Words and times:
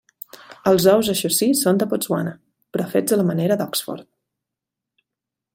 Els 0.71 0.87
ous, 0.93 1.09
això 1.13 1.31
sí, 1.35 1.49
són 1.59 1.83
de 1.83 1.89
Botswana, 1.93 2.33
però 2.77 2.89
fets 2.97 3.15
a 3.17 3.21
la 3.23 3.29
manera 3.31 3.61
d'Oxford. 3.63 4.07